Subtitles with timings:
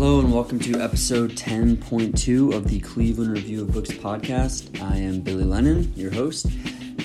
[0.00, 4.80] Hello and welcome to episode 10.2 of the Cleveland Review of Books podcast.
[4.80, 6.46] I am Billy Lennon, your host,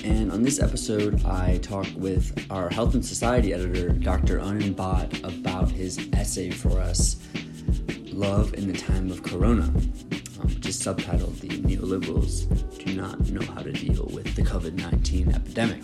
[0.04, 4.38] and on this episode, I talk with our Health and Society editor, Dr.
[4.38, 7.16] Bhatt, about his essay for us,
[8.12, 13.44] Love in the Time of Corona, um, which is subtitled The Neoliberals Do Not Know
[13.54, 15.82] How to Deal with the COVID 19 Epidemic.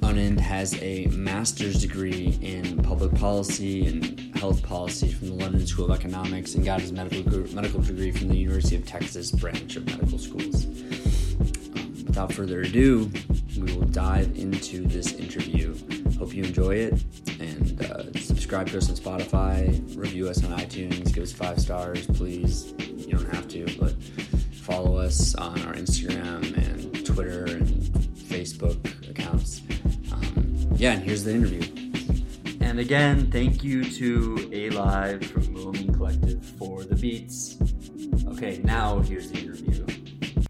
[0.00, 5.90] Anand has a master's degree in public policy and health policy from the London School
[5.90, 7.22] of Economics and got his medical,
[7.54, 10.64] medical degree from the University of Texas branch of medical schools.
[10.64, 13.10] Um, without further ado,
[13.56, 15.74] we will dive into this interview.
[16.18, 17.02] Hope you enjoy it
[17.40, 22.06] and uh, subscribe to us on Spotify, review us on iTunes, give us five stars,
[22.06, 22.74] please.
[22.78, 23.92] You don't have to, but
[24.52, 29.62] follow us on our Instagram and Twitter and Facebook accounts.
[30.12, 31.77] Um, yeah, and here's the interview.
[32.78, 37.56] And again, thank you to A Live from Mooming Collective for the beats.
[38.28, 39.84] Okay, now here's the interview.
[40.36, 40.44] All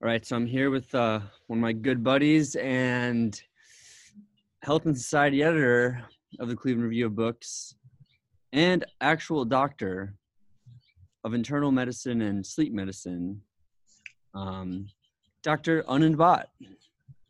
[0.00, 3.40] right, so I'm here with uh, one of my good buddies and
[4.64, 6.02] health and society editor
[6.40, 7.76] of the Cleveland Review of Books
[8.52, 10.16] and actual doctor
[11.22, 13.42] of internal medicine and sleep medicine,
[14.34, 14.88] um,
[15.44, 15.84] Dr.
[15.84, 16.46] Anand Bhatt.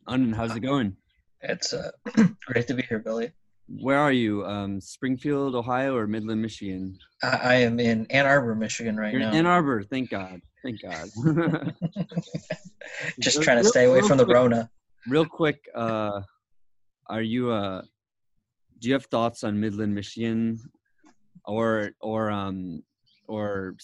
[0.09, 0.97] Anand, how's it going?
[1.43, 1.91] It's uh,
[2.47, 3.33] great to be here, Billy.
[3.79, 4.45] Where are you?
[4.45, 6.99] Um, Springfield, Ohio, or Midland, Michigan?
[7.23, 9.31] I, I am in Ann Arbor, Michigan, right You're now.
[9.31, 9.85] in Ann Arbor.
[9.85, 10.41] Thank God.
[10.65, 11.09] Thank God.
[13.21, 14.69] Just trying to stay away from the Rona.
[15.07, 16.21] Real quick, uh,
[17.09, 17.51] are you?
[17.51, 17.83] Uh,
[18.81, 20.59] do you have thoughts on Midland, Michigan,
[21.47, 22.83] or or um
[23.29, 23.77] or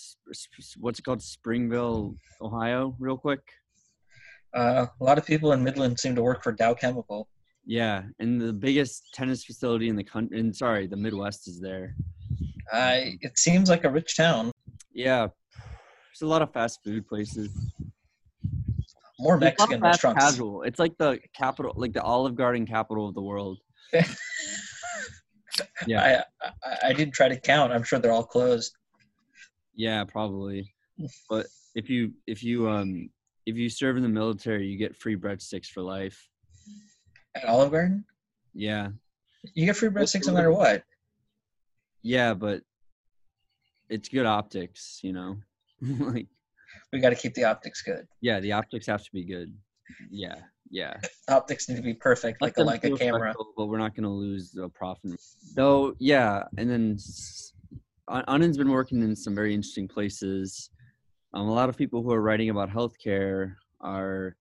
[0.78, 2.96] what's it called, Springville, Ohio?
[2.98, 3.40] Real quick.
[4.52, 7.28] Uh, a lot of people in Midland seem to work for Dow Chemical.
[7.66, 10.38] Yeah, and the biggest tennis facility in the country.
[10.38, 11.96] And sorry, the Midwest is there.
[12.72, 14.52] I it seems like a rich town.
[14.92, 17.50] Yeah, there's a lot of fast food places.
[19.18, 20.24] More There's a lot of Mexican restaurants.
[20.24, 20.62] Casual.
[20.62, 23.58] It's like the capital, like the Olive Garden capital of the world.
[25.86, 26.24] Yeah.
[26.42, 27.72] I, I I did try to count.
[27.72, 28.74] I'm sure they're all closed.
[29.74, 30.72] Yeah, probably.
[31.28, 33.10] But if you if you um
[33.44, 36.28] if you serve in the military, you get free breadsticks for life.
[37.36, 38.04] At Olive Garden,
[38.54, 38.88] Yeah,
[39.54, 40.82] you get free breadsticks no matter what.
[42.02, 42.62] yeah, but
[43.88, 45.36] it's good optics, you know.
[45.82, 46.26] like,
[46.92, 48.06] We got to keep the optics good.
[48.20, 49.54] yeah, the optics have to be good.
[50.10, 50.36] Yeah,
[50.70, 50.94] yeah.
[51.28, 53.34] Optics need to be perfect, like a like a camera.
[53.56, 55.20] but we're not going to lose the profit.
[55.20, 56.96] So yeah, and then
[58.08, 60.70] Anand's been working in some very interesting places.
[61.34, 64.36] Um, a lot of people who are writing about healthcare are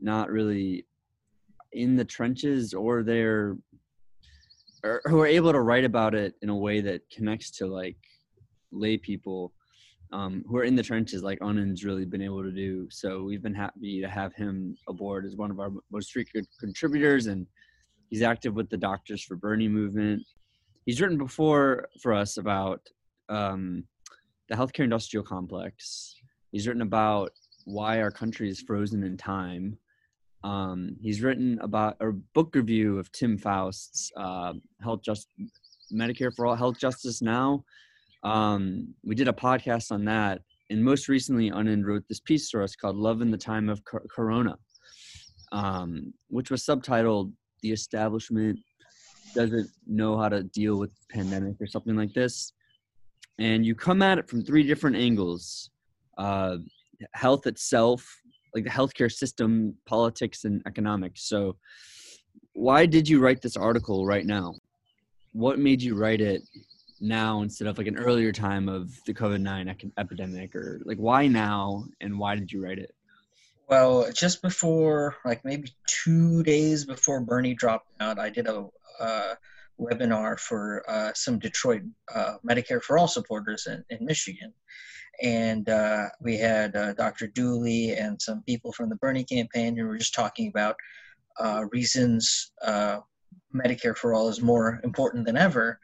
[0.00, 0.86] not really
[1.72, 3.56] in the trenches, or they're
[4.82, 7.96] or who are able to write about it in a way that connects to like
[8.72, 9.52] lay people
[10.12, 12.88] um, who are in the trenches, like Anand's really been able to do.
[12.90, 17.26] So we've been happy to have him aboard as one of our most frequent contributors,
[17.26, 17.46] and
[18.08, 20.22] he's active with the Doctors for Bernie movement.
[20.86, 22.80] He's written before for us about
[23.28, 23.84] um,
[24.48, 26.16] the healthcare industrial complex.
[26.50, 27.30] He's written about
[27.64, 29.78] why our country is frozen in time.
[30.42, 35.28] Um, he's written about a book review of Tim Faust's uh, Health Just
[35.92, 37.64] Medicare for All Health Justice Now.
[38.22, 42.62] Um, we did a podcast on that, and most recently, Anand wrote this piece for
[42.62, 44.56] us called "Love in the Time of Cor- Corona,"
[45.52, 48.58] um, which was subtitled "The Establishment
[49.34, 52.52] Doesn't Know How to Deal with Pandemic" or something like this.
[53.38, 55.70] And you come at it from three different angles:
[56.18, 56.56] uh,
[57.12, 58.06] health itself,
[58.54, 61.28] like the healthcare system, politics, and economics.
[61.28, 61.56] So,
[62.52, 64.54] why did you write this article right now?
[65.32, 66.42] What made you write it
[67.00, 71.26] now instead of like an earlier time of the COVID nine epidemic, or like why
[71.26, 72.94] now and why did you write it?
[73.68, 78.66] Well, just before, like maybe two days before Bernie dropped out, I did a
[78.98, 79.34] uh,
[79.80, 84.52] webinar for uh, some Detroit uh, Medicare for All supporters in, in Michigan.
[85.22, 87.26] And uh, we had uh, Dr.
[87.26, 90.76] Dooley and some people from the Bernie campaign who were just talking about
[91.38, 93.00] uh, reasons uh,
[93.54, 95.78] Medicare for All is more important than ever.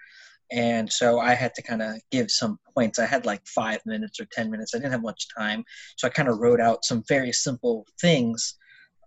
[0.53, 2.99] And so I had to kind of give some points.
[2.99, 4.75] I had like five minutes or 10 minutes.
[4.75, 5.65] I didn't have much time.
[5.97, 8.55] So I kind of wrote out some very simple things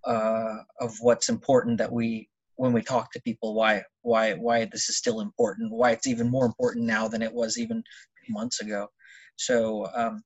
[0.05, 4.89] uh, of what's important that we, when we talk to people, why, why, why this
[4.89, 7.83] is still important, why it's even more important now than it was even
[8.29, 8.87] months ago.
[9.39, 10.23] So um,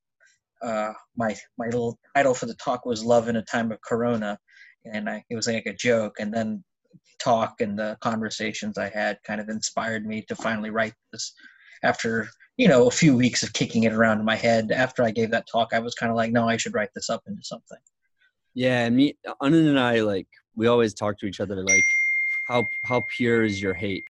[0.62, 4.38] uh, my my little title for the talk was "Love in a Time of Corona,"
[4.92, 6.16] and I, it was like a joke.
[6.20, 6.64] And then
[7.20, 11.34] talk and the conversations I had kind of inspired me to finally write this
[11.84, 12.28] after
[12.58, 14.72] you know, a few weeks of kicking it around in my head.
[14.72, 17.10] After I gave that talk, I was kind of like, no, I should write this
[17.10, 17.80] up into something.
[18.54, 21.84] Yeah, and me, Anand and I, like, we always talk to each other like,
[22.48, 24.04] how how pure is your hate?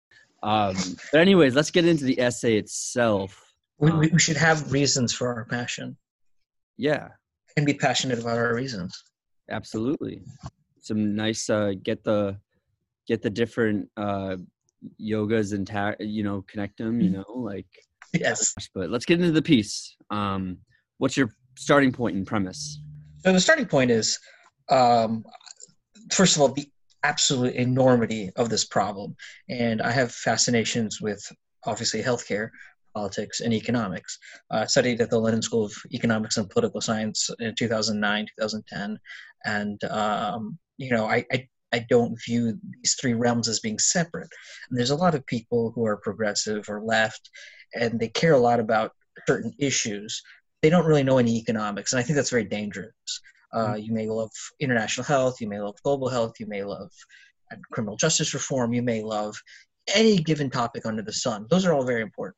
[0.41, 0.75] Um,
[1.11, 3.50] but anyways, let's get into the essay itself.
[3.81, 5.97] We, we should have reasons for our passion.
[6.77, 7.09] Yeah,
[7.57, 9.03] and be passionate about our reasons.
[9.49, 10.21] Absolutely,
[10.79, 12.37] some nice uh, get the
[13.07, 14.37] get the different uh,
[15.01, 17.01] yogas and ta- you know connect them.
[17.01, 17.67] You know, like
[18.13, 18.53] yes.
[18.73, 19.95] But let's get into the piece.
[20.09, 20.57] Um,
[20.99, 22.79] what's your starting point and premise?
[23.23, 24.19] So the starting point is,
[24.69, 25.23] um,
[26.11, 26.67] first of all, the
[27.03, 29.15] absolute enormity of this problem.
[29.49, 31.23] And I have fascinations with
[31.65, 32.49] obviously healthcare,
[32.93, 34.17] politics, and economics.
[34.51, 38.99] I studied at the London School of Economics and Political Science in 2009, 2010.
[39.45, 44.29] And, um, you know, I, I, I don't view these three realms as being separate.
[44.69, 47.29] And there's a lot of people who are progressive or left,
[47.73, 48.91] and they care a lot about
[49.27, 50.21] certain issues.
[50.61, 52.93] They don't really know any economics, and I think that's very dangerous.
[53.53, 56.89] Uh, you may love international health, you may love global health, you may love
[57.71, 59.35] criminal justice reform, you may love
[59.93, 61.47] any given topic under the sun.
[61.49, 62.37] Those are all very important.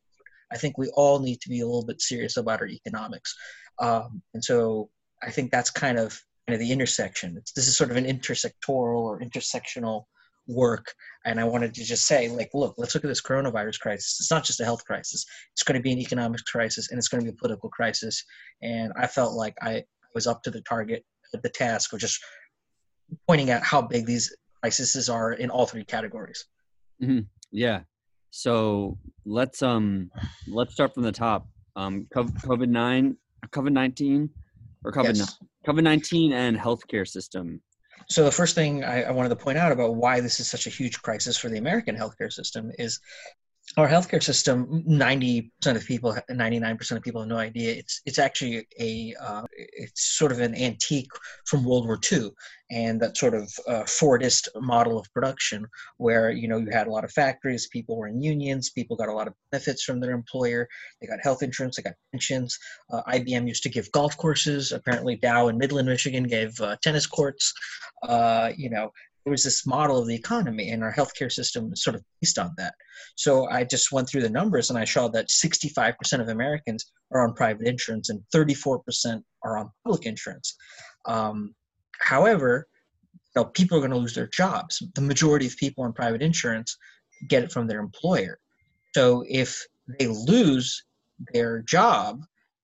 [0.53, 3.35] I think we all need to be a little bit serious about our economics.
[3.79, 4.89] Um, and so
[5.21, 7.35] I think that's kind of, kind of the intersection.
[7.37, 10.03] It's, this is sort of an intersectoral or intersectional
[10.47, 10.93] work.
[11.25, 14.17] And I wanted to just say, like, look, let's look at this coronavirus crisis.
[14.19, 17.07] It's not just a health crisis, it's going to be an economic crisis and it's
[17.07, 18.23] going to be a political crisis.
[18.61, 19.83] And I felt like I,
[20.13, 22.23] was up to the target, the task of just
[23.27, 26.45] pointing out how big these crises are in all three categories.
[27.01, 27.21] Mm-hmm.
[27.51, 27.81] Yeah.
[28.35, 28.97] So
[29.27, 30.09] let's um
[30.47, 31.47] let's start from the top.
[31.75, 33.15] Um, COVID nine,
[33.49, 34.31] COVID nineteen,
[34.83, 35.37] or COVID yes.
[35.67, 37.61] COVID nineteen and healthcare system.
[38.09, 40.65] So the first thing I, I, wanted to point out about why this is such
[40.65, 42.99] a huge crisis for the American healthcare system is
[43.77, 47.73] our healthcare system 90% of people 99% of people have no idea.
[47.73, 51.11] It's it's actually a uh, it's sort of an antique
[51.45, 52.29] from world war ii
[52.71, 55.65] and that sort of uh, fordist model of production
[55.97, 59.09] where you know you had a lot of factories people were in unions people got
[59.09, 60.67] a lot of benefits from their employer
[61.01, 62.59] they got health insurance they got pensions.
[62.91, 64.71] Uh, ibm used to give golf courses.
[64.71, 67.53] Apparently dow in midland michigan gave uh, tennis courts.
[68.03, 68.91] Uh, you know
[69.23, 72.37] there was this model of the economy and our healthcare system is sort of based
[72.37, 72.73] on that.
[73.15, 77.27] So i just went through the numbers and i saw that 65% of americans are
[77.27, 80.55] on private insurance and 34% are on public insurance.
[81.05, 81.53] Um,
[81.99, 82.67] however
[83.35, 84.81] you know, people are going to lose their jobs.
[84.93, 86.77] The majority of people on private insurance
[87.27, 88.39] get it from their employer.
[88.93, 89.65] So if
[89.99, 90.83] they lose
[91.33, 92.21] their job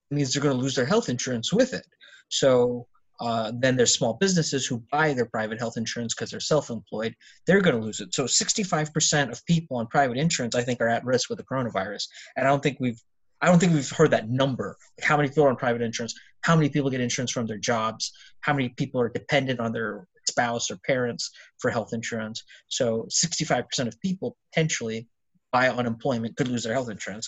[0.10, 1.86] it means they're going to lose their health insurance with it.
[2.30, 2.88] So
[3.20, 7.14] uh, then there's small businesses who buy their private health insurance because they're self-employed.
[7.46, 8.14] They're going to lose it.
[8.14, 12.08] So 65% of people on private insurance, I think, are at risk with the coronavirus.
[12.38, 13.02] And I don't think we've,
[13.42, 14.78] I don't think we've heard that number.
[14.98, 16.14] Like how many people are on private insurance?
[16.42, 18.12] How many people get insurance from their jobs?
[18.42, 22.44] How many people are dependent on their spouse or parents for health insurance?
[22.70, 25.08] So 65% of people potentially
[25.52, 27.28] by unemployment could lose their health insurance.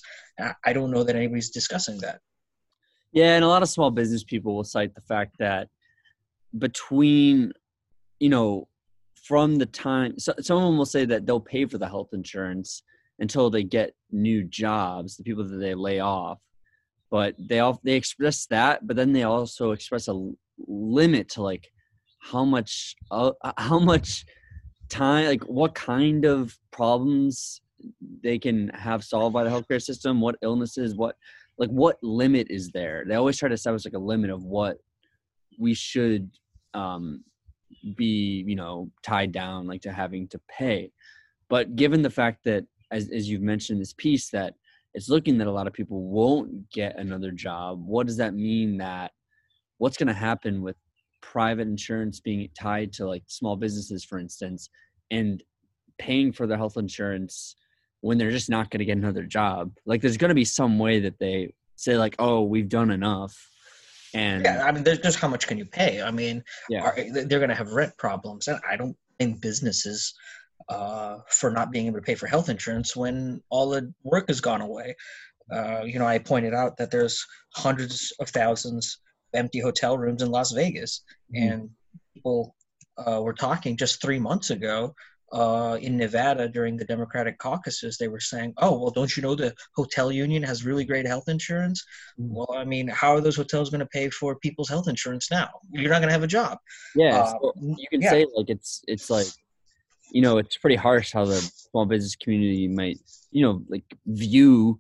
[0.64, 2.20] I don't know that anybody's discussing that.
[3.12, 5.68] Yeah, and a lot of small business people will cite the fact that
[6.58, 7.52] between
[8.20, 8.68] you know
[9.16, 12.84] from the time so, someone will say that they'll pay for the health insurance
[13.20, 16.40] until they get new jobs the people that they lay off
[17.10, 20.32] but they all they express that but then they also express a
[20.68, 21.72] limit to like
[22.20, 24.26] how much uh, how much
[24.90, 27.62] time like what kind of problems
[28.24, 31.16] they can have solved by the healthcare system what illnesses what
[31.62, 33.06] like what limit is there?
[33.08, 34.78] They always try to establish like a limit of what
[35.60, 36.30] we should
[36.74, 37.24] um,
[37.96, 40.92] be you know tied down like to having to pay.
[41.50, 44.56] But given the fact that as, as you've mentioned this piece that
[44.94, 48.78] it's looking that a lot of people won't get another job what does that mean
[48.78, 49.12] that
[49.78, 50.76] what's going to happen with
[51.22, 54.70] private insurance being tied to like small businesses for instance
[55.10, 55.44] and
[55.98, 57.56] paying for their health insurance
[58.02, 59.72] when they're just not going to get another job?
[59.86, 63.51] Like there's going to be some way that they say like oh we've done enough
[64.14, 66.02] and yeah, I mean, there's just how much can you pay?
[66.02, 66.84] I mean, yeah.
[66.84, 70.14] Are, they're going to have rent problems, and I don't blame businesses
[70.70, 74.42] uh, for not being able to pay for health insurance when all the work has
[74.42, 74.96] gone away.
[75.52, 77.26] Uh, you know, I pointed out that there's
[77.56, 79.00] hundreds of thousands
[79.34, 81.04] of empty hotel rooms in Las Vegas,
[81.34, 81.50] mm-hmm.
[81.50, 81.70] and
[82.14, 82.56] people
[82.98, 84.94] uh, were talking just three months ago
[85.32, 89.36] uh, in Nevada during the Democratic caucuses, they were saying, "Oh, well, don't you know
[89.36, 91.84] the hotel union has really great health insurance?"
[92.20, 92.36] Mm-hmm.
[92.36, 95.50] Well, I mean, how are those hotels going to pay for people's health insurance now?
[95.72, 96.58] You're not going to have a job.
[96.96, 98.10] Yeah, uh, so you can yeah.
[98.10, 99.28] say like it's it's like
[100.12, 103.00] you know it's pretty harsh how the small business community might
[103.32, 104.80] you know like view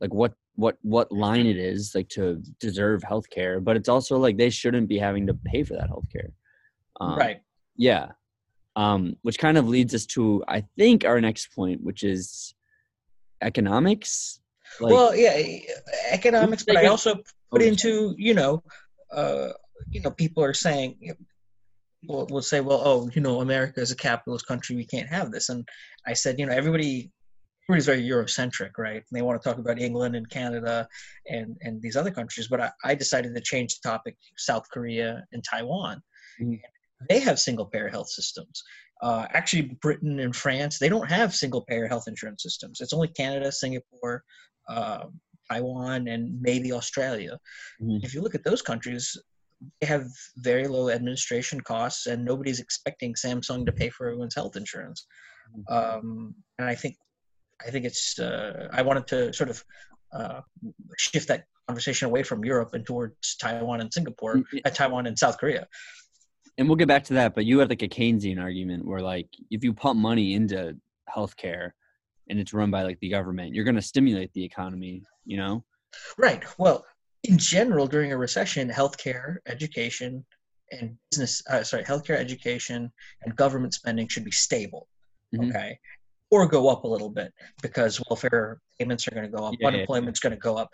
[0.00, 4.16] like what what what line it is like to deserve health care but it's also
[4.16, 6.30] like they shouldn't be having to pay for that healthcare.
[7.00, 7.40] Um, right.
[7.76, 8.08] Yeah.
[8.78, 12.54] Um, which kind of leads us to I think our next point, which is
[13.42, 14.40] economics.
[14.80, 15.36] Like, well, yeah,
[16.10, 17.16] economics, but I also
[17.50, 18.62] put into you know,
[19.10, 19.48] uh,
[19.90, 20.96] you know, people are saying.
[21.00, 21.16] You know,
[22.06, 24.76] will will say, well, oh, you know, America is a capitalist country.
[24.76, 25.48] We can't have this.
[25.48, 25.68] And
[26.06, 27.10] I said, you know, everybody
[27.64, 28.96] everybody's very Eurocentric, right?
[28.96, 30.86] And they want to talk about England and Canada
[31.26, 32.48] and and these other countries.
[32.48, 36.00] But I, I decided to change the topic: South Korea and Taiwan.
[36.40, 36.54] Mm-hmm.
[37.08, 38.62] They have single payer health systems.
[39.00, 42.80] Uh, actually, Britain and France they don't have single payer health insurance systems.
[42.80, 44.24] It's only Canada, Singapore.
[44.68, 45.06] Uh,
[45.50, 47.38] Taiwan and maybe Australia.
[47.80, 48.04] Mm-hmm.
[48.04, 49.16] If you look at those countries,
[49.80, 54.56] they have very low administration costs, and nobody's expecting Samsung to pay for everyone's health
[54.56, 55.06] insurance.
[55.56, 55.74] Mm-hmm.
[55.74, 56.96] Um, and I think,
[57.66, 58.18] I think it's.
[58.18, 59.64] Uh, I wanted to sort of
[60.12, 60.40] uh,
[60.96, 65.38] shift that conversation away from Europe and towards Taiwan and Singapore, uh, Taiwan and South
[65.38, 65.66] Korea.
[66.58, 69.28] And we'll get back to that, but you have like a Keynesian argument where, like,
[69.50, 70.76] if you pump money into
[71.08, 71.70] healthcare
[72.28, 75.02] and it's run by like the government, you're going to stimulate the economy.
[75.24, 75.64] You know.
[76.18, 76.42] Right.
[76.58, 76.84] Well,
[77.24, 80.24] in general, during a recession, healthcare, education,
[80.72, 82.90] and business, uh, sorry, healthcare, education,
[83.22, 84.88] and government spending should be stable.
[85.34, 85.50] Mm-hmm.
[85.50, 85.78] Okay.
[86.30, 89.68] Or go up a little bit because welfare payments are going to go up, yeah,
[89.68, 90.28] unemployment's yeah.
[90.28, 90.68] going to go up.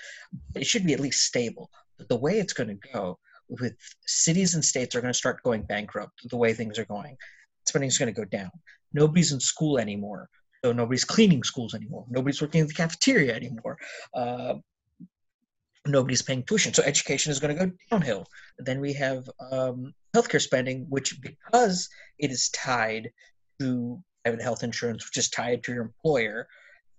[0.56, 1.70] It should be at least stable.
[1.96, 3.74] But the way it's going to go, with
[4.06, 7.16] cities and states are going to start going bankrupt the way things are going,
[7.66, 8.50] spending is going to go down.
[8.92, 10.28] Nobody's in school anymore.
[10.64, 12.06] So nobody's cleaning schools anymore.
[12.08, 13.76] Nobody's working in the cafeteria anymore.
[14.14, 14.54] Uh,
[15.86, 16.72] nobody's paying tuition.
[16.72, 18.26] So education is going to go downhill.
[18.58, 23.10] Then we have um, healthcare spending, which because it is tied
[23.60, 26.48] to private health insurance, which is tied to your employer,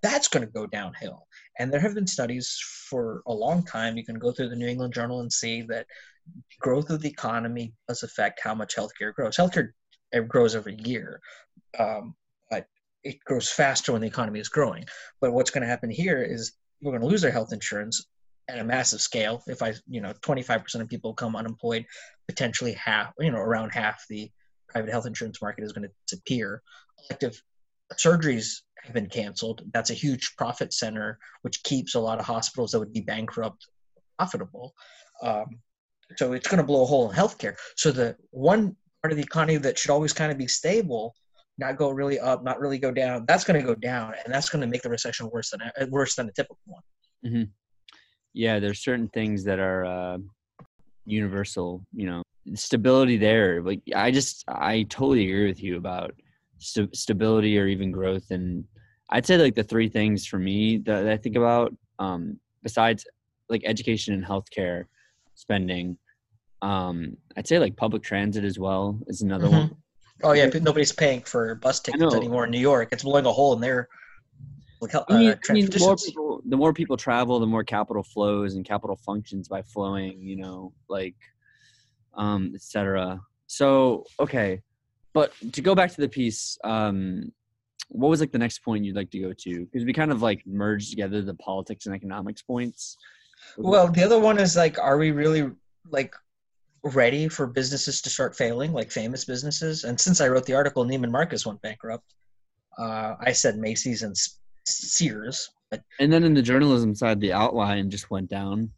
[0.02, 1.25] that's going to go downhill.
[1.58, 2.60] And there have been studies
[2.90, 3.98] for a long time.
[3.98, 5.88] You can go through the New England Journal and see that
[6.60, 9.36] growth of the economy does affect how much healthcare grows.
[9.38, 9.70] Healthcare
[10.27, 11.20] grows every year,
[11.79, 12.15] um,
[12.50, 12.67] but
[13.03, 14.86] it grows faster when the economy is growing.
[15.22, 18.05] But what's going to happen here is we're going to lose our health insurance
[18.50, 19.44] at a massive scale.
[19.48, 21.86] If I, you know, 25% of people come unemployed,
[22.27, 24.29] potentially half, you know, around half the
[24.70, 26.62] private health insurance market is going to disappear.
[27.10, 27.41] Elective
[27.94, 29.63] surgeries have been canceled.
[29.74, 33.65] That's a huge profit center, which keeps a lot of hospitals that would be bankrupt
[34.17, 34.74] profitable.
[35.22, 35.60] Um,
[36.17, 37.55] so it's going to blow a hole in healthcare.
[37.75, 41.15] So the one part of the economy that should always kind of be stable,
[41.57, 44.50] not go really up, not really go down, that's going to go down, and that's
[44.50, 46.81] going to make the recession worse than worse than a typical one.
[47.25, 47.43] Mm-hmm
[48.35, 50.17] yeah there's certain things that are uh,
[51.05, 52.21] universal you know
[52.53, 56.13] stability there like i just i totally agree with you about
[56.59, 58.63] st- stability or even growth and
[59.12, 63.05] i'd say like the three things for me that, that i think about um, besides
[63.50, 64.83] like education and healthcare
[65.36, 65.98] spending
[66.62, 69.58] um, i'd say like public transit as well is another mm-hmm.
[69.58, 69.75] one
[70.24, 73.54] oh yeah nobody's paying for bus tickets anymore in new york it's blowing a hole
[73.54, 73.88] in their
[74.94, 78.04] uh, I mean, I mean the more people, the more people travel, the more capital
[78.04, 80.22] flows and capital functions by flowing.
[80.22, 81.15] You know, like,
[82.13, 83.22] um, etc.
[83.48, 84.62] So okay,
[85.13, 87.32] but to go back to the piece, um,
[87.89, 89.65] what was like the next point you'd like to go to?
[89.65, 92.98] Because we kind of like merged together the politics and economics points.
[93.58, 95.52] Well, the other one is like, are we really
[95.90, 96.16] like
[96.84, 99.84] ready for businesses to start failing, like famous businesses?
[99.84, 102.14] And since I wrote the article, Neiman Marcus went bankrupt.
[102.78, 104.16] Uh, I said Macy's and
[104.66, 105.50] Sears.
[105.72, 108.72] But and then in the journalism side, the outline just went down.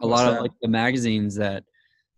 [0.00, 0.36] A lot that?
[0.36, 1.64] of like the magazines that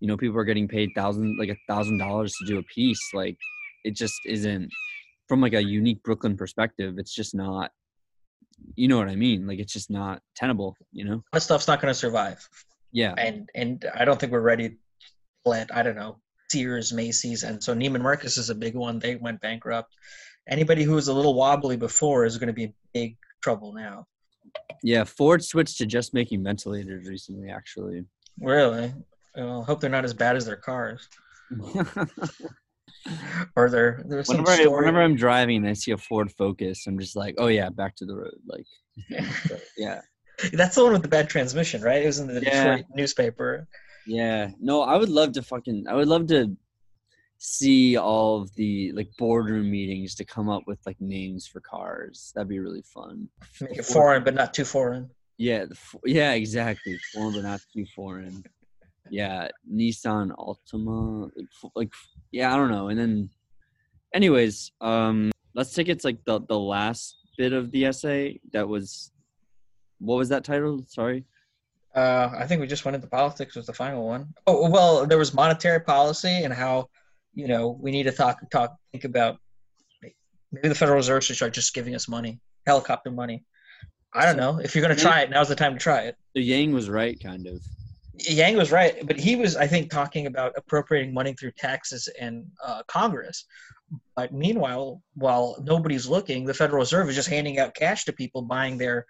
[0.00, 3.11] you know people are getting paid thousand like a thousand dollars to do a piece.
[3.12, 3.37] Like
[3.85, 4.71] it just isn't
[5.28, 6.95] from like a unique Brooklyn perspective.
[6.99, 7.71] It's just not.
[8.74, 9.46] You know what I mean?
[9.46, 10.76] Like it's just not tenable.
[10.92, 12.48] You know that stuff's not going to survive.
[12.92, 14.70] Yeah, and and I don't think we're ready.
[14.70, 14.76] To
[15.44, 16.18] let I don't know
[16.50, 18.98] Sears, Macy's, and so Neiman Marcus is a big one.
[18.98, 19.94] They went bankrupt
[20.48, 24.06] anybody who was a little wobbly before is going to be in big trouble now.
[24.82, 28.04] Yeah, Ford switched to just making ventilators recently, actually.
[28.40, 28.92] Really?
[29.36, 31.08] Well, hope they're not as bad as their cars.
[33.57, 36.99] or there, there's whenever, I, whenever I'm driving and I see a Ford Focus, I'm
[36.99, 38.38] just like, oh yeah, back to the road.
[38.47, 38.66] Like,
[39.76, 40.00] yeah.
[40.52, 42.02] That's the one with the bad transmission, right?
[42.02, 42.76] It was in the yeah.
[42.76, 43.66] Detroit newspaper.
[44.07, 44.50] Yeah.
[44.61, 45.87] No, I would love to fucking.
[45.88, 46.57] I would love to
[47.38, 52.33] see all of the like boardroom meetings to come up with like names for cars.
[52.35, 53.28] That'd be really fun.
[53.61, 55.11] Make it foreign, but not too foreign.
[55.37, 55.66] Yeah,
[56.04, 56.99] yeah, exactly.
[57.14, 58.45] Foreign, but not too foreign.
[59.10, 61.92] Yeah, Nissan Altima, like, like,
[62.32, 62.88] yeah, I don't know.
[62.88, 63.30] And then,
[64.14, 69.12] anyways, um, let's take it's like the the last bit of the essay that was
[69.98, 70.84] what was that title?
[70.86, 71.24] Sorry.
[71.94, 74.32] Uh, I think we just went into politics was the final one.
[74.46, 76.88] Oh well, there was monetary policy and how
[77.34, 79.38] you know we need to talk talk think about
[80.52, 83.44] maybe the Federal Reserve should start just giving us money, helicopter money.
[84.12, 84.58] I don't know.
[84.58, 86.16] If you're going to try it, now's the time to try it.
[86.34, 87.60] So Yang was right, kind of.
[88.18, 92.46] Yang was right, but he was, I think, talking about appropriating money through taxes and
[92.64, 93.44] uh, Congress.
[94.16, 98.42] But meanwhile, while nobody's looking, the Federal Reserve is just handing out cash to people
[98.42, 99.06] buying their,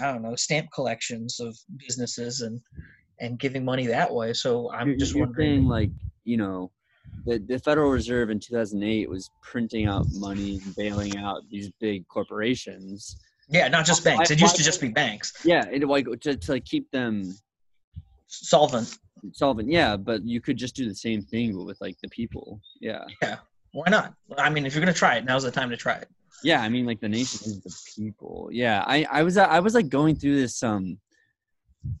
[0.00, 2.60] I don't know, stamp collections of businesses and
[3.20, 4.32] and giving money that way.
[4.32, 5.50] So I'm You're- just you're wondering.
[5.56, 5.90] saying, like
[6.24, 6.70] you know,
[7.26, 12.06] the the Federal Reserve in 2008 was printing out money and bailing out these big
[12.08, 13.16] corporations.
[13.48, 14.30] Yeah, not just banks.
[14.30, 15.32] It used to just be banks.
[15.44, 17.34] Yeah, and like to, to like keep them
[18.32, 18.98] Solvent.
[19.32, 19.70] solvent.
[19.70, 22.60] Yeah, but you could just do the same thing but with like the people.
[22.80, 23.04] Yeah.
[23.20, 23.36] Yeah.
[23.72, 24.14] Why not?
[24.36, 26.08] I mean, if you're going to try it, now's the time to try it.
[26.42, 28.48] Yeah, I mean, like the nation is the people.
[28.52, 30.62] Yeah, I, I was, I was like going through this.
[30.62, 30.98] Um,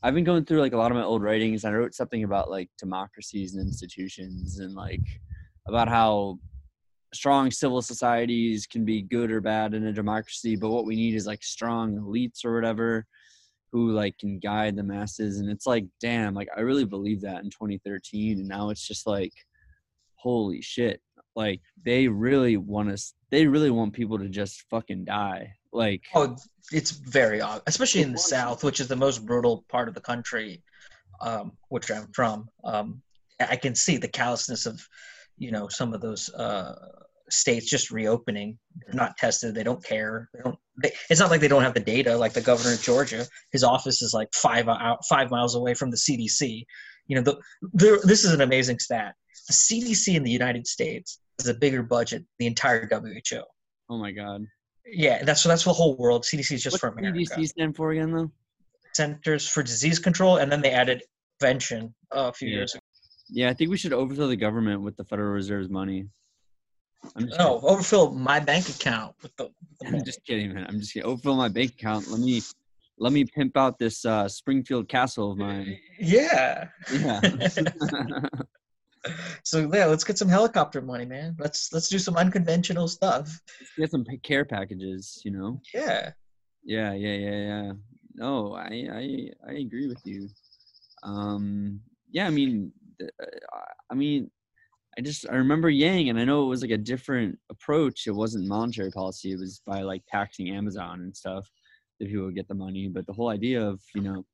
[0.02, 1.64] I've been going through like a lot of my old writings.
[1.64, 5.00] I wrote something about like democracies and institutions, and like
[5.66, 6.38] about how
[7.14, 11.14] strong civil societies can be good or bad in a democracy, but what we need
[11.14, 13.06] is like strong elites or whatever
[13.72, 15.40] who like can guide the masses.
[15.40, 19.06] And it's like, damn, like I really believe that in 2013, and now it's just
[19.06, 19.32] like,
[20.16, 21.00] holy shit
[21.34, 26.36] like they really want us they really want people to just fucking die like Oh,
[26.70, 30.00] it's very odd, especially in the South, which is the most brutal part of the
[30.00, 30.62] country,
[31.20, 32.48] um, which I'm from.
[32.64, 33.02] Um,
[33.40, 34.86] I can see the callousness of,
[35.38, 36.74] you know, some of those uh,
[37.32, 38.58] states just reopening.
[38.86, 39.54] They're not tested.
[39.54, 40.28] They don't care.
[40.34, 40.56] They don't.
[40.82, 42.16] They, it's not like they don't have the data.
[42.16, 45.90] Like the governor of Georgia, his office is like five out, five miles away from
[45.90, 46.64] the CDC.
[47.08, 47.38] You know, the,
[47.74, 49.14] the, this is an amazing stat.
[49.48, 53.42] The CDC in the United States has a bigger budget than the entire WHO.
[53.90, 54.44] oh my god
[54.86, 56.22] Yeah, that's that's the whole world.
[56.24, 57.18] CDC is just what's for America.
[57.18, 58.30] cdc stand for again though
[58.94, 61.02] Centers for Disease Control, and then they added
[61.40, 62.56] prevention uh, a few Yeah.
[62.58, 62.80] years ago.
[63.30, 66.06] yeah i think we should overthrow the government with the federal reserve's money
[67.16, 69.50] i'm just, No, overfill my bank account with the.
[69.80, 72.42] the I'm just kidding man i'm just kidding overfill my bank account let me
[72.98, 76.68] let me pimp out this uh springfield castle of mine yeah.
[76.92, 77.20] yeah
[79.42, 81.34] So yeah, let's get some helicopter money, man.
[81.36, 83.40] Let's let's do some unconventional stuff.
[83.76, 86.12] get some care packages you know Yeah.
[86.64, 87.72] Yeah, yeah, yeah, yeah.
[88.14, 90.28] No, I, I, I agree with you.
[91.02, 93.26] Um, yeah, I mean, uh,
[93.90, 94.30] I mean,
[94.98, 98.06] I just I remember Yang, and I know it was like a different approach.
[98.06, 101.48] It wasn't monetary policy; it was by like taxing Amazon and stuff
[101.98, 102.88] that people would get the money.
[102.88, 104.24] But the whole idea of you know,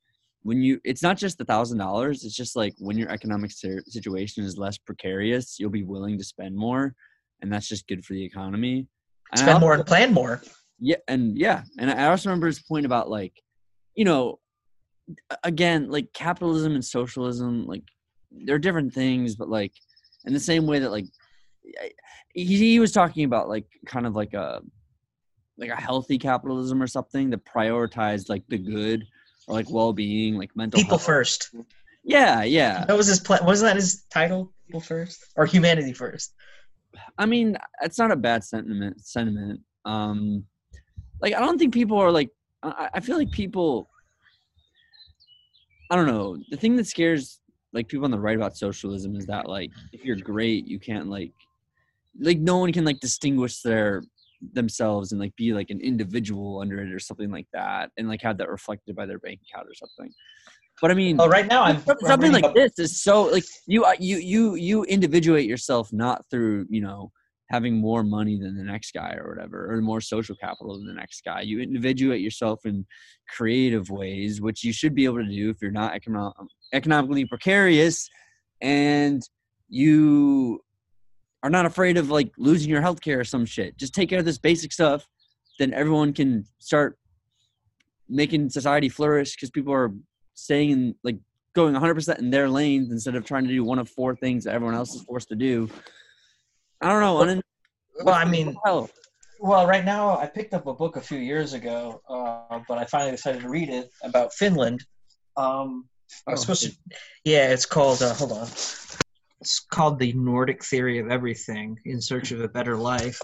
[0.42, 2.25] when you, it's not just the thousand dollars.
[2.25, 6.25] It's just like when your economic si- situation is less precarious, you'll be willing to
[6.25, 6.94] spend more,
[7.40, 8.88] and that's just good for the economy.
[9.33, 10.42] And Spend more also- and plan more.
[10.81, 13.35] yeah and yeah and i also remember his point about like
[13.97, 14.38] you know
[15.44, 17.83] again like capitalism and socialism like
[18.44, 19.73] they're different things but like
[20.27, 21.07] in the same way that like
[22.35, 24.61] he, he was talking about like kind of like a
[25.57, 29.05] like a healthy capitalism or something that prioritized like the good
[29.47, 31.05] or like well-being like mental People health.
[31.07, 31.51] first.
[32.05, 33.45] yeah yeah That was his plan.
[33.45, 34.53] Wasn't that his title?
[34.67, 36.35] People first or humanity first?
[37.17, 39.05] I mean, it's not a bad sentiment.
[39.05, 39.61] Sentiment.
[39.85, 40.45] Um,
[41.21, 42.31] like I don't think people are like.
[42.63, 43.89] I, I feel like people.
[45.91, 46.37] I don't know.
[46.51, 47.41] The thing that scares
[47.73, 51.09] like people on the right about socialism is that like if you're great, you can't
[51.09, 51.33] like,
[52.21, 54.03] like no one can like distinguish their
[54.53, 58.23] themselves and like be like an individual under it or something like that, and like
[58.23, 60.13] have that reflected by their bank account or something.
[60.81, 63.25] But I mean, Well, right now I'm some- I'm something like up- this is so
[63.25, 67.11] like you uh, you you you individuate yourself not through you know
[67.51, 70.93] having more money than the next guy or whatever or more social capital than the
[70.93, 72.87] next guy you individuate yourself in
[73.35, 76.35] creative ways which you should be able to do if you're not econo-
[76.73, 78.09] economically precarious
[78.61, 79.23] and
[79.69, 80.61] you
[81.43, 84.19] are not afraid of like losing your health care or some shit just take care
[84.19, 85.07] of this basic stuff
[85.59, 86.99] then everyone can start
[88.09, 89.93] making society flourish because people are
[90.35, 91.19] staying in like
[91.55, 94.55] going 100% in their lanes instead of trying to do one of four things that
[94.55, 95.69] everyone else is forced to do.
[96.81, 97.17] I don't know.
[97.17, 97.43] unin-
[98.05, 98.89] Well, I mean, hell?
[99.41, 102.85] Well, right now I picked up a book a few years ago, uh, but I
[102.85, 104.85] finally decided to read it about Finland.
[105.37, 105.89] Um,
[106.27, 108.03] I was Oh, supposed to, yeah, it's called.
[108.03, 108.47] Uh, hold on,
[109.40, 113.21] it's called the Nordic Theory of Everything: In Search of a Better Life.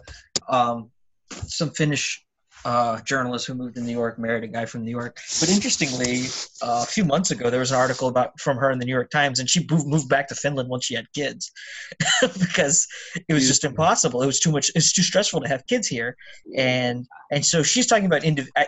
[0.48, 0.90] Um,
[1.30, 2.24] some Finnish
[2.64, 5.18] uh, journalist who moved to New York married a guy from New York.
[5.40, 6.26] But interestingly,
[6.62, 8.92] uh, a few months ago there was an article about from her in the New
[8.92, 11.50] York Times, and she moved, moved back to Finland once she had kids
[12.38, 12.86] because
[13.28, 14.22] it was just impossible.
[14.22, 14.70] It was too much.
[14.74, 16.16] It's too stressful to have kids here,
[16.56, 18.66] and and so she's talking about indiv- I,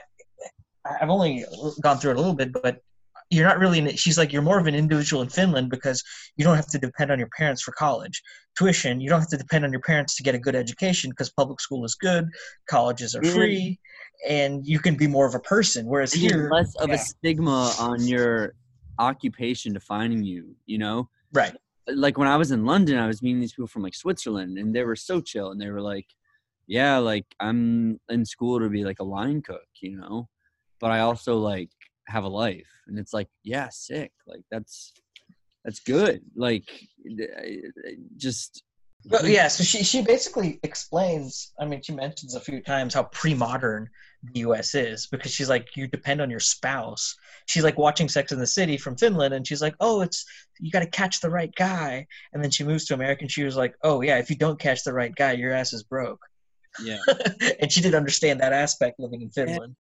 [1.00, 1.44] I've only
[1.80, 2.80] gone through it a little bit, but
[3.30, 3.96] you're not really.
[3.96, 6.02] She's like you're more of an individual in Finland because
[6.36, 8.22] you don't have to depend on your parents for college
[8.56, 9.00] tuition.
[9.00, 11.60] You don't have to depend on your parents to get a good education because public
[11.60, 12.28] school is good,
[12.68, 13.34] colleges are mm-hmm.
[13.34, 13.80] free,
[14.28, 15.86] and you can be more of a person.
[15.86, 16.94] Whereas here, less of yeah.
[16.94, 18.54] a stigma on your
[18.98, 20.54] occupation defining you.
[20.66, 21.54] You know, right?
[21.88, 24.74] Like when I was in London, I was meeting these people from like Switzerland, and
[24.74, 26.06] they were so chill, and they were like,
[26.68, 30.28] "Yeah, like I'm in school to be like a line cook," you know,
[30.80, 31.70] but I also like
[32.08, 34.92] have a life and it's like yeah sick like that's
[35.64, 36.68] that's good like
[38.16, 38.62] just
[39.06, 43.04] but yeah so she she basically explains i mean she mentions a few times how
[43.04, 43.88] pre-modern
[44.34, 47.14] the us is because she's like you depend on your spouse.
[47.46, 50.24] She's like watching sex in the city from finland and she's like oh it's
[50.58, 53.44] you got to catch the right guy and then she moves to america and she
[53.44, 56.20] was like oh yeah if you don't catch the right guy your ass is broke.
[56.82, 56.98] Yeah.
[57.60, 59.76] And she didn't understand that aspect living in finland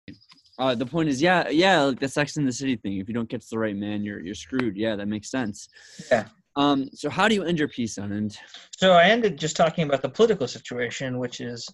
[0.61, 2.99] uh, the point is, yeah, yeah, like the Sex in the City thing.
[2.99, 4.77] If you don't catch the right man, you're you're screwed.
[4.77, 5.71] Yeah, that makes sense.
[6.11, 6.27] Yeah.
[6.55, 6.91] Um.
[6.93, 8.37] So how do you end your piece, Anand?
[8.77, 11.67] So I ended just talking about the political situation, which is,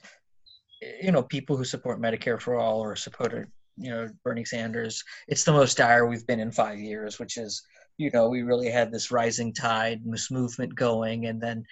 [1.03, 5.03] you know, people who support Medicare for all or supported, you know, Bernie Sanders.
[5.27, 7.61] It's the most dire we've been in five years, which is,
[7.99, 11.64] you know, we really had this rising tide, this movement going, and then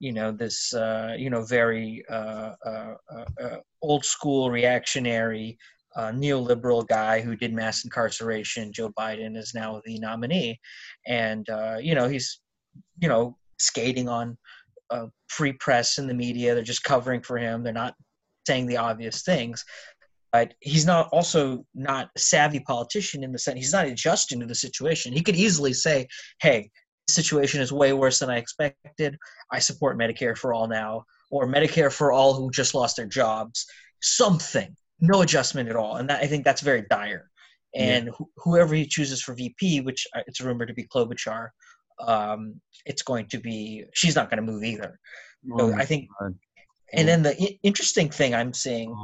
[0.00, 5.58] you know this uh, you know very uh, uh, uh, uh old school reactionary
[5.96, 10.60] uh, neoliberal guy who did mass incarceration, Joe Biden, is now the nominee,
[11.06, 12.40] and uh, you know he's
[13.00, 14.36] you know skating on
[14.90, 16.54] uh, free press in the media.
[16.54, 17.62] They're just covering for him.
[17.62, 17.94] They're not
[18.46, 19.64] saying the obvious things.
[20.32, 24.46] But he's not also not a savvy politician in the sense he's not adjusting to
[24.46, 25.12] the situation.
[25.12, 26.08] He could easily say,
[26.40, 26.70] "Hey,
[27.06, 29.18] this situation is way worse than I expected.
[29.50, 33.66] I support Medicare for all now, or Medicare for all who just lost their jobs."
[34.00, 37.28] Something no adjustment at all, and that, I think that's very dire.
[37.74, 38.12] And yeah.
[38.12, 41.48] wh- whoever he chooses for VP, which uh, it's rumored to be Klobuchar,
[42.00, 44.98] um, it's going to be she's not going to move either.
[45.52, 46.34] Oh I think, God.
[46.92, 48.94] and then the I- interesting thing I'm seeing,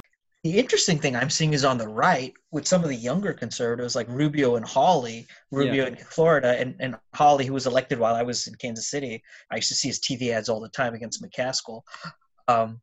[0.43, 3.93] the interesting thing I'm seeing is on the right with some of the younger conservatives
[3.93, 5.89] like Rubio and Hawley, Rubio yeah.
[5.89, 9.21] in Florida, and, and Hawley, who was elected while I was in Kansas City.
[9.51, 11.81] I used to see his TV ads all the time against McCaskill.
[12.47, 12.79] Um,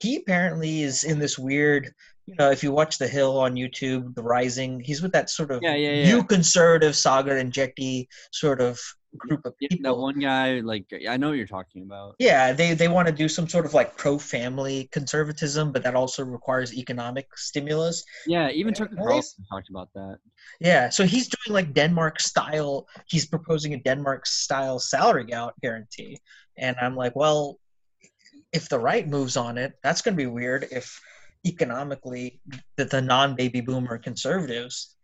[0.00, 1.92] he apparently is in this weird
[2.26, 5.50] you know, if you watch The Hill on YouTube, The Rising, he's with that sort
[5.50, 6.04] of yeah, yeah, yeah.
[6.04, 8.80] new conservative Saagar Enjeti sort of
[9.16, 9.78] group of people.
[9.82, 12.16] that one guy, like I know what you're talking about.
[12.18, 16.24] Yeah, they they want to do some sort of like pro-family conservatism, but that also
[16.24, 18.04] requires economic stimulus.
[18.26, 20.18] Yeah, even Tucker Carlson talked about that.
[20.60, 22.86] Yeah, so he's doing like Denmark style.
[23.06, 25.26] He's proposing a Denmark style salary
[25.62, 26.18] guarantee,
[26.58, 27.58] and I'm like, well,
[28.52, 30.68] if the right moves on it, that's going to be weird.
[30.70, 31.00] If
[31.46, 32.40] economically
[32.76, 34.94] that the non-baby boomer conservatives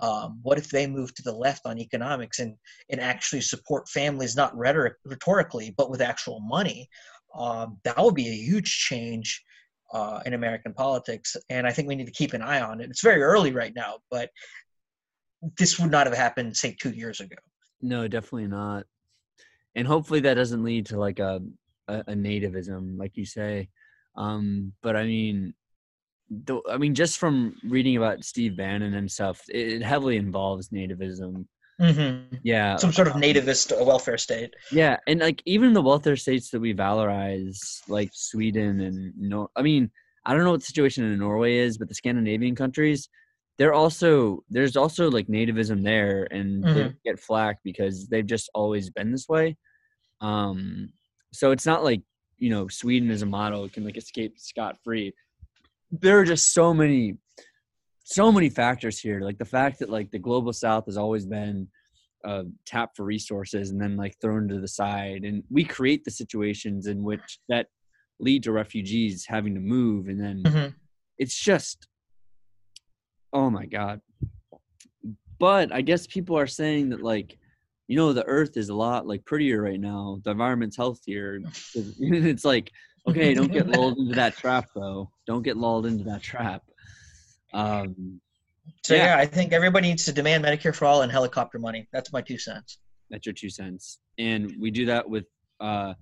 [0.00, 2.56] um, what if they move to the left on economics and,
[2.88, 6.88] and actually support families not rhetoric, rhetorically but with actual money?
[7.34, 9.44] Um, that would be a huge change
[9.92, 12.90] uh, in american politics and i think we need to keep an eye on it.
[12.90, 14.30] It's very early right now but
[15.58, 17.36] this would not have happened say two years ago.
[17.80, 18.84] No definitely not.
[19.74, 21.40] And hopefully that doesn't lead to like a,
[21.88, 23.68] a, a nativism like you say.
[24.16, 25.54] Um, but i mean
[26.30, 31.46] the, I mean, just from reading about Steve Bannon and stuff, it, heavily involves nativism.
[31.80, 32.36] Mm-hmm.
[32.42, 34.52] Yeah, some sort of nativist welfare state.
[34.70, 39.62] Yeah, and like even the welfare states that we valorize, like Sweden and no, I
[39.62, 39.90] mean,
[40.26, 43.08] I don't know what the situation in Norway is, but the Scandinavian countries,
[43.56, 46.74] they're also there's also like nativism there, and mm-hmm.
[46.74, 49.56] they get flack because they've just always been this way.
[50.20, 50.92] Um,
[51.32, 52.02] so it's not like
[52.36, 55.14] you know Sweden as a model can like escape scot free
[55.90, 57.16] there are just so many
[58.04, 59.20] so many factors here.
[59.20, 61.68] Like the fact that like the global south has always been
[62.24, 65.22] uh, tapped for resources and then like thrown to the side.
[65.24, 67.68] And we create the situations in which that
[68.18, 70.08] lead to refugees having to move.
[70.08, 70.68] And then mm-hmm.
[71.18, 71.86] it's just
[73.32, 74.00] oh my god.
[75.38, 77.38] But i guess people are saying that like
[77.86, 80.20] you know the earth is a lot like prettier right now.
[80.24, 81.40] The environment's healthier.
[81.74, 82.70] It's like
[83.08, 85.10] Okay, don't get lulled into that trap though.
[85.26, 86.62] Don't get lulled into that trap.
[87.52, 88.20] Um,
[88.84, 89.16] so yeah.
[89.16, 89.18] yeah.
[89.18, 91.88] I think everybody needs to demand Medicare for all and helicopter money.
[91.92, 92.78] That's my two cents.
[93.10, 95.24] That's your two cents, and we do that with
[95.58, 95.94] uh,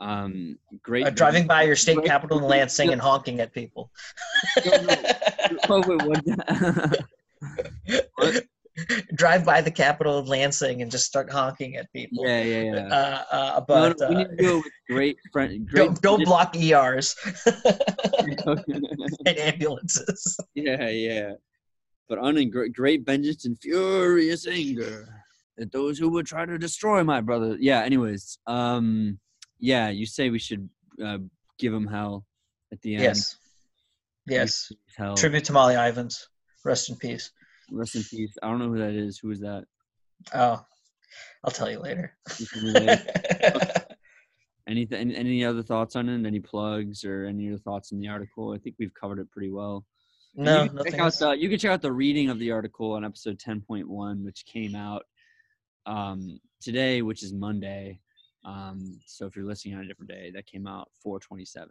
[0.00, 3.90] um, great uh, driving by your state capital in Lansing and honking at people.
[9.14, 12.26] drive by the capital of Lansing and just start honking at people.
[12.26, 12.86] Yeah, yeah, yeah.
[12.86, 15.68] Uh, uh, but no, no, we need to go with great friend.
[15.70, 17.16] Great don't, don't block ERs
[19.26, 20.36] and ambulances.
[20.54, 21.32] Yeah, yeah.
[22.08, 25.08] but on in great, great vengeance and furious anger
[25.58, 27.56] at those who would try to destroy my brother.
[27.58, 27.82] Yeah.
[27.82, 29.18] Anyways, um,
[29.58, 30.68] yeah, you say we should
[31.04, 31.18] uh,
[31.58, 32.26] give him hell
[32.72, 33.04] at the end.
[33.04, 33.36] Yes.
[34.26, 34.72] Yes.
[35.16, 36.28] Tribute to Molly Ivins.
[36.64, 37.30] Rest in peace.
[37.70, 38.34] Rest in peace.
[38.42, 39.18] I don't know who that is.
[39.18, 39.64] Who is that?
[40.34, 40.64] Oh,
[41.44, 42.16] I'll tell you later.
[42.38, 42.98] Anything?
[44.68, 46.26] Any, any other thoughts on it?
[46.26, 48.52] Any plugs or any other thoughts in the article?
[48.52, 49.84] I think we've covered it pretty well.
[50.34, 52.50] And no, you can check out the, you can check out the reading of the
[52.50, 55.04] article on episode 10.1 which came out
[55.86, 57.98] um, today which is monday
[58.44, 61.68] um, so if you're listening on a different day that came out 427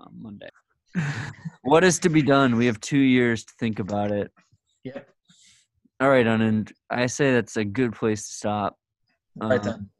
[0.00, 0.48] um, monday
[1.62, 4.32] what is to be done we have two years to think about it
[4.84, 5.08] Yep.
[6.00, 6.72] All right Anand.
[6.90, 8.76] i say that's a good place to stop
[9.40, 9.90] Right Um, then.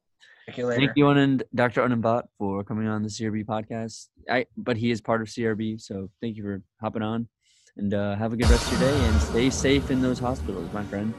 [0.47, 0.81] Thank you later.
[0.81, 1.83] Thank you, Anand, Dr.
[1.83, 4.09] Anand Bhatt, for coming on the CRB podcast.
[4.29, 7.29] I, but he is part of CRB, so thank you for hopping on.
[7.77, 10.69] And uh, have a good rest of your day and stay safe in those hospitals,
[10.73, 11.15] my friend.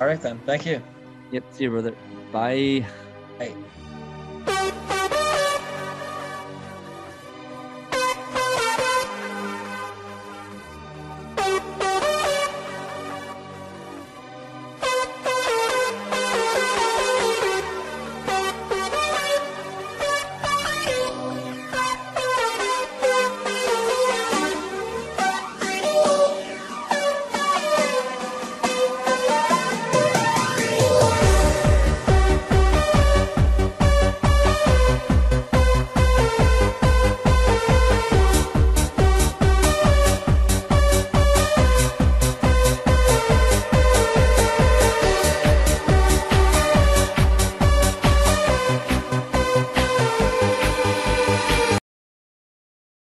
[0.00, 0.38] All right then.
[0.46, 0.80] Thank you.
[1.32, 1.94] Yep, see you, brother.
[2.30, 2.86] Bye.
[3.40, 3.52] Bye.